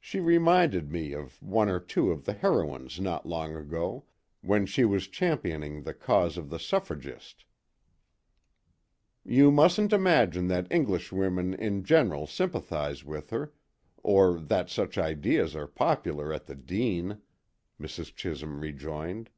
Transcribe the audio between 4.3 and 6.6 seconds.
when she was championing the cause of the